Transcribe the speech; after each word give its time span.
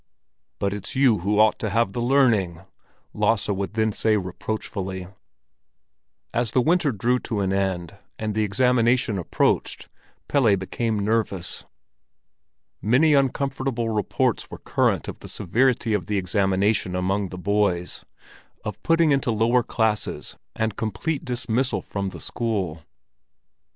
"But 0.57 0.73
it's 0.73 0.95
you 0.95 1.19
who 1.19 1.37
ought 1.39 1.59
to 1.59 1.69
have 1.69 1.93
the 1.93 2.01
learning," 2.01 2.61
Lasse 3.13 3.49
would 3.49 3.75
then 3.75 3.91
say 3.91 4.17
reproachfully. 4.17 5.07
As 6.33 6.53
the 6.53 6.61
winter 6.61 6.91
drew 6.91 7.19
to 7.19 7.41
an 7.41 7.53
end, 7.53 7.95
and 8.17 8.33
the 8.33 8.43
examination 8.43 9.19
approached, 9.19 9.89
Pelle 10.27 10.55
became 10.57 10.97
nervous. 10.97 11.65
Many 12.81 13.13
uncomfortable 13.13 13.89
reports 13.89 14.49
were 14.49 14.57
current 14.57 15.07
of 15.07 15.19
the 15.19 15.29
severity 15.29 15.93
of 15.93 16.07
the 16.07 16.17
examination 16.17 16.95
among 16.95 17.29
the 17.29 17.37
boys—of 17.37 18.81
putting 18.81 19.11
into 19.11 19.29
lower 19.29 19.61
classes 19.61 20.35
and 20.55 20.75
complete 20.75 21.23
dismissal 21.23 21.83
from 21.83 22.09
the 22.09 22.19
school. 22.19 22.81